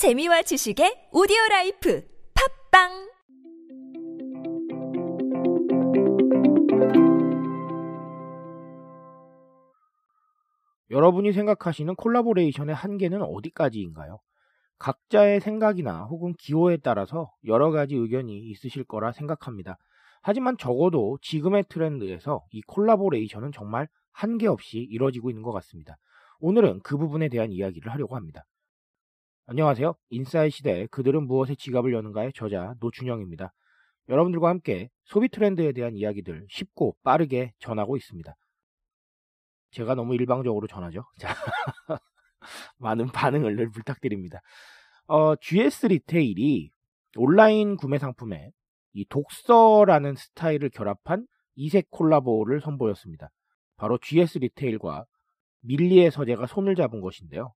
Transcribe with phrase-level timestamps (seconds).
[0.00, 2.02] 재미와 지식의 오디오 라이프
[2.72, 2.88] 팟빵
[10.88, 14.20] 여러분이 생각하시는 콜라보레이션의 한계는 어디까지인가요?
[14.78, 19.76] 각자의 생각이나 혹은 기호에 따라서 여러 가지 의견이 있으실 거라 생각합니다.
[20.22, 25.98] 하지만 적어도 지금의 트렌드에서 이 콜라보레이션은 정말 한계 없이 이루어지고 있는 것 같습니다.
[26.38, 28.46] 오늘은 그 부분에 대한 이야기를 하려고 합니다.
[29.50, 29.96] 안녕하세요.
[30.10, 33.52] 인사이 시대 그들은 무엇에 지갑을 여는가의 저자 노준영입니다.
[34.08, 38.32] 여러분들과 함께 소비 트렌드에 대한 이야기들 쉽고 빠르게 전하고 있습니다.
[39.72, 41.02] 제가 너무 일방적으로 전하죠.
[41.18, 41.34] 자,
[42.78, 44.38] 많은 반응을 늘 부탁드립니다.
[45.08, 46.70] 어, GS 리테일이
[47.16, 48.52] 온라인 구매 상품에
[48.92, 53.30] 이 독서라는 스타일을 결합한 이색 콜라보를 선보였습니다.
[53.76, 55.06] 바로 GS 리테일과
[55.62, 57.52] 밀리의 서재가 손을 잡은 것인데요.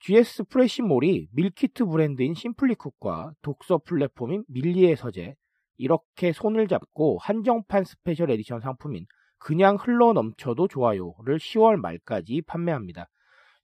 [0.00, 5.34] GS 프레시몰이 밀키트 브랜드인 심플리쿡과 독서 플랫폼인 밀리의 서재
[5.76, 9.04] 이렇게 손을 잡고 한정판 special edition 상품인
[9.38, 13.08] 그냥 흘러 넘쳐도 좋아요를 10월 말까지 판매합니다.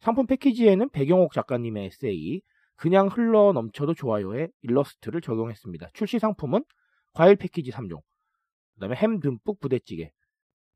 [0.01, 2.43] 상품 패키지에는 백영옥 작가님의 에세이
[2.77, 5.91] 그냥 흘러 넘쳐도 좋아요의 일러스트를 적용했습니다.
[5.95, 6.65] 출시 상품은
[7.15, 8.01] 과일 패키지 3종,
[8.75, 10.11] 그 다음에 햄 듬뿍 부대찌개,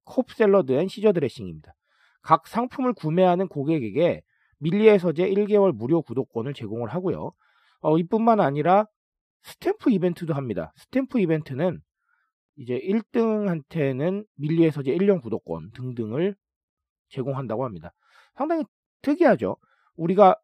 [0.04, 1.74] Cobb 샐러드 and Caesar 드레싱입니다.
[2.22, 4.22] 각 상품을 구매하는 고객에게
[4.60, 7.32] 밀리의 서재 1개월 무료 구독권을 제공을 하고요.
[7.80, 8.86] 어, 이뿐만 아니라
[9.42, 10.72] 스탬프 이벤트도 합니다.
[10.76, 11.80] 스탬프 이벤트는
[12.56, 16.36] 이제 1등한테는 밀리의 서재 1년 구독권 등등을
[17.08, 17.92] 제공한다고 합니다.
[18.34, 18.64] 상당히
[19.02, 19.56] 특이하죠.
[19.96, 20.36] 우리가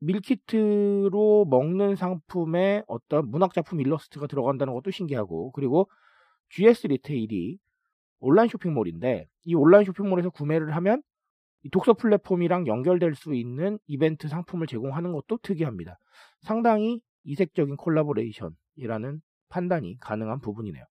[0.00, 5.88] 밀키트로 먹는 상품에 어떤 문학작품 일러스트가 들어간다는 것도 신기하고 그리고
[6.50, 7.58] GS 리테일이
[8.20, 11.02] 온라인 쇼핑몰인데 이 온라인 쇼핑몰에서 구매를 하면
[11.70, 15.98] 독서 플랫폼이랑 연결될 수 있는 이벤트 상품을 제공하는 것도 특이합니다.
[16.40, 20.84] 상당히 이색적인 collaboration이라는 판단이 가능한 부분이네요.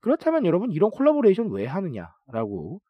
[0.00, 2.80] 그렇다면 여러분 이런 콜라보레이션 왜 하느냐라고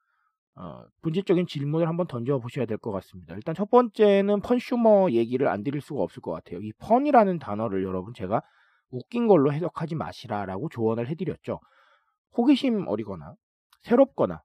[0.56, 3.34] 어, 본질적인 질문을 한번 던져 보셔야 될 것 같습니다.
[3.34, 6.60] 일단 첫 번째는 funsumer 얘기를 안 드릴 수가 없을 것 같아요.
[6.60, 8.40] 이 fun이라는 단어를 여러분 제가
[8.90, 11.58] 웃긴 걸로 해석하지 마시라라고 조언을 해드렸죠.
[12.36, 13.34] 호기심 어리거나
[13.82, 14.42] 새롭거나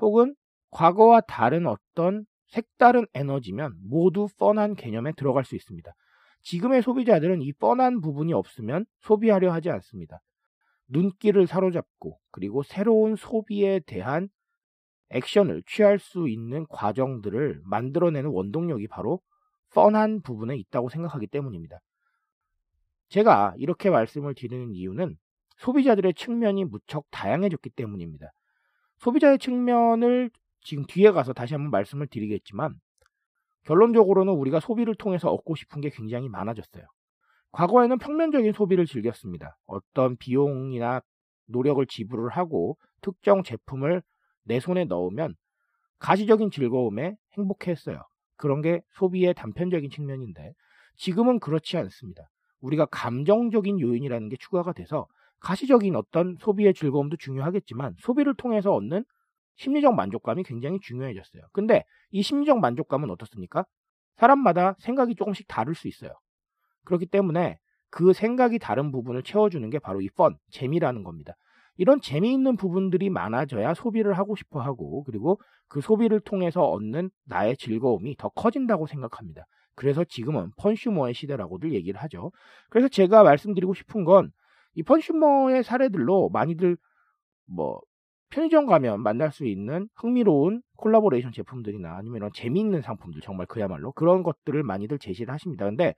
[0.00, 0.34] 혹은
[0.72, 5.90] 과거와 다른 어떤 색다른 에너지면 모두 뻔한 개념에 들어갈 수 있습니다.
[6.42, 10.20] 지금의 소비자들은 이 뻔한 부분이 없으면 소비하려 하지 않습니다.
[10.88, 14.28] 눈길을 사로잡고 그리고 새로운 소비에 대한
[15.10, 19.20] 액션을 취할 수 있는 과정들을 만들어내는 원동력이 바로
[19.72, 21.80] 뻔한 부분에 있다고 생각하기 때문입니다.
[23.08, 25.16] 제가 이렇게 말씀을 드리는 이유는
[25.58, 28.32] 소비자들의 측면이 무척 다양해졌기 때문입니다.
[28.98, 30.30] 소비자의 측면을
[30.62, 32.74] 지금 뒤에 가서 다시 한번 말씀을 드리겠지만
[33.64, 36.84] 결론적으로는 우리가 소비를 통해서 얻고 싶은 게 굉장히 많아졌어요.
[37.52, 39.56] 과거에는 평면적인 소비를 즐겼습니다.
[39.66, 41.00] 어떤 비용이나
[41.46, 44.02] 노력을 지불을 하고 특정 제품을
[44.44, 45.34] 내 손에 넣으면
[45.98, 48.02] 가시적인 즐거움에 행복했어요.
[48.36, 50.52] 그런 게 소비의 단편적인 측면인데
[50.96, 52.24] 지금은 그렇지 않습니다.
[52.60, 55.06] 우리가 감정적인 요인이라는 게 추가가 돼서
[55.40, 59.04] 가시적인 어떤 소비의 즐거움도 중요하겠지만 소비를 통해서 얻는
[59.56, 61.42] 심리적 만족감이 굉장히 중요해졌어요.
[61.52, 63.64] 근데 이 심리적 만족감은 어떻습니까?
[64.16, 66.12] 사람마다 생각이 조금씩 다를 수 있어요.
[66.84, 67.58] 그렇기 때문에
[67.90, 71.34] 그 생각이 다른 부분을 채워주는 게 바로 이 펀, 재미라는 겁니다.
[71.76, 78.16] 이런 재미있는 부분들이 많아져야 소비를 하고 싶어 하고 그리고 그 소비를 통해서 얻는 나의 즐거움이
[78.16, 79.44] 더 커진다고 생각합니다.
[79.74, 82.30] 그래서 지금은 펀슈머의 시대라고들 얘기를 하죠.
[82.68, 84.30] 그래서 제가 말씀드리고 싶은 건
[84.74, 86.76] 이 펀슈머의 사례들로 많이들
[87.46, 87.80] 뭐
[88.32, 94.22] 편의점 가면 만날 수 있는 흥미로운 콜라보레이션 제품들이나 아니면 이런 재미있는 상품들 정말 그야말로 그런
[94.22, 95.66] 것들을 많이들 제시를 하십니다.
[95.66, 95.94] 근데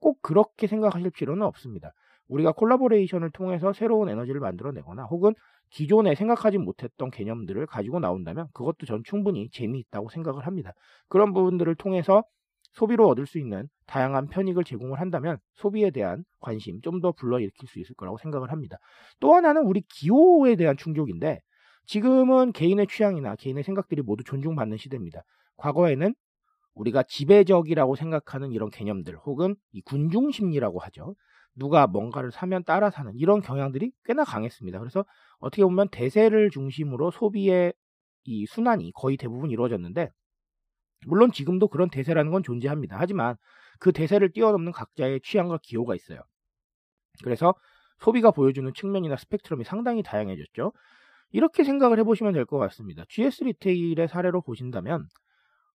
[0.00, 1.92] 꼭 그렇게 생각하실 필요는 없습니다.
[2.28, 5.32] 우리가 콜라보레이션을 통해서 새로운 에너지를 만들어내거나 혹은
[5.70, 10.72] 기존에 생각하지 못했던 개념들을 가지고 나온다면 그것도 전 충분히 재미있다고 생각을 합니다.
[11.08, 12.24] 그런 부분들을 통해서
[12.72, 17.78] 소비로 얻을 수 있는 다양한 편익을 제공을 한다면 소비에 대한 관심 좀 더 불러일으킬 수
[17.78, 18.76] 있을 거라고 생각을 합니다.
[19.20, 21.40] 또 하나는 우리 기호에 대한 충족인데
[21.86, 25.22] 지금은 개인의 취향이나 개인의 생각들이 모두 존중받는 시대입니다.
[25.56, 26.14] 과거에는
[26.74, 31.14] 우리가 지배적이라고 생각하는 이런 개념들 혹은 이 군중 심리라고 하죠.
[31.54, 34.78] 누가 뭔가를 사면 따라 사는 이런 경향들이 꽤나 강했습니다.
[34.78, 35.04] 그래서
[35.38, 37.72] 어떻게 보면 대세를 중심으로 소비의
[38.24, 40.10] 이 순환이 거의 대부분 이루어졌는데
[41.06, 42.96] 물론 지금도 그런 대세라는 건 존재합니다.
[42.98, 43.36] 하지만
[43.78, 46.20] 그 대세를 뛰어넘는 각자의 취향과 기호가 있어요.
[47.22, 47.54] 그래서
[48.00, 50.72] 소비가 보여주는 측면이나 스펙트럼이 상당히 다양해졌죠.
[51.32, 53.04] 이렇게 생각을 해보시면 될 것 같습니다.
[53.08, 55.06] GS 리테일의 사례로 보신다면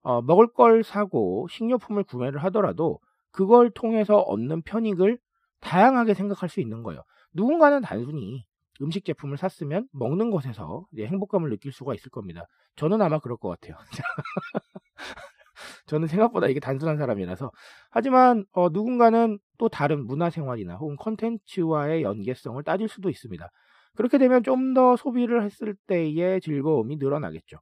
[0.03, 2.99] 어, 먹을 걸 사고 식료품을 구매를 하더라도
[3.31, 5.19] 그걸 통해서 얻는 편익을
[5.61, 7.03] 다양하게 생각할 수 있는 거예요.
[7.33, 8.45] 누군가는 단순히
[8.81, 12.45] 음식 제품을 샀으면 먹는 것에서 행복감을 느낄 수가 있을 겁니다.
[12.75, 13.77] 저는 아마 그럴 것 같아요.
[15.85, 17.51] 저는 생각보다 이게 단순한 사람이라서.
[17.89, 23.49] 하지만 어, 누군가는 또 다른 문화생활이나 혹은 컨텐츠와의 연계성을 따질 수도 있습니다.
[23.95, 27.57] 그렇게 되면 좀 더 소비를 했을 때의 즐거움이 늘어나겠죠.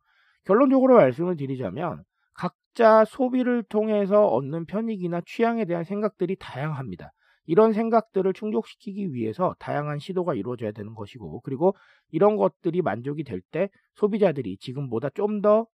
[0.46, 2.04] 결론적으로 말씀을 드리자면
[2.34, 7.12] 각자 소비를 통해서 얻는 편익이나 취향에 대한 생각들이 다양합니다.
[7.46, 11.76] 이런 생각들을 충족시키기 위해서 다양한 시도가 이루어져야 되는 것이고, 그리고
[12.12, 15.66] 이런 것들이 만족이 될 때 소비자들이 지금보다 좀 더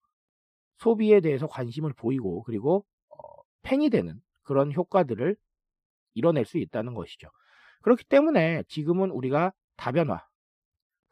[0.78, 3.16] 소비에 대해서 관심을 보이고, 그리고 어,
[3.62, 5.36] 팬이 되는 그런 효과들을
[6.14, 7.28] 이뤄낼 수 있다는 것이죠.
[7.82, 10.20] 그렇기 때문에 지금은 우리가 다변화,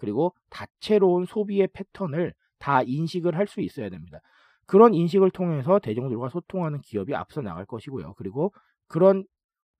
[0.02, 4.18] 그리고 다채로운 소비의 패턴을 다 인식을 할 수 있어야 됩니다.
[4.66, 8.14] 그런 인식을 통해서 대중들과 소통하는 기업이 앞서 나갈 것이고요.
[8.14, 8.52] 그리고
[8.88, 9.24] 그런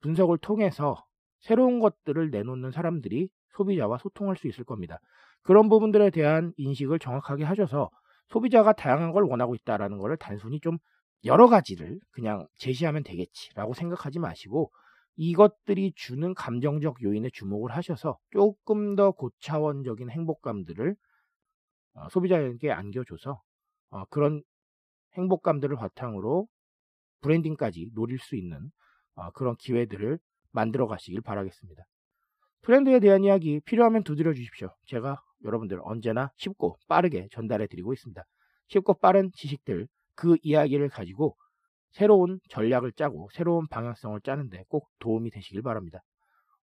[0.00, 1.04] 분석을 통해서
[1.40, 5.00] 새로운 것들을 내놓는 사람들이 소비자와 소통할 수 있을 겁니다.
[5.42, 7.90] 그런 부분들에 대한 인식을 정확하게 하셔서
[8.28, 10.78] 소비자가 다양한 걸 원하고 있다라는 것을 단순히 좀
[11.24, 14.70] 여러 가지를 그냥 제시하면 되겠지라고 생각하지 마시고
[15.16, 20.96] 이것들이 주는 감정적 요인에 주목을 하셔서 조금 더 고차원적인 행복감들을
[21.94, 23.42] 어, 소비자에게 안겨줘서
[23.90, 24.42] 어, 그런
[25.14, 26.48] 행복감들을 바탕으로
[27.20, 28.70] 브랜딩까지 노릴 수 있는
[29.14, 30.18] 어, 그런 기회들을
[30.50, 31.82] 만들어 가시길 바라겠습니다.
[32.62, 34.74] 트렌드에 대한 이야기 필요하면 두드려 주십시오.
[34.86, 38.22] 제가 여러분들 언제나 쉽고 빠르게 전달해 드리고 있습니다.
[38.68, 41.36] 쉽고 빠른 지식들 그 이야기를 가지고
[41.92, 46.00] 새로운 전략을 짜고 새로운 방향성을 짜는데 꼭 도움이 되시길 바랍니다.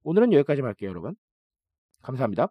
[0.03, 1.15] 오늘은 여기까지 할게요, 여러분.
[2.01, 2.49] 감사합니다.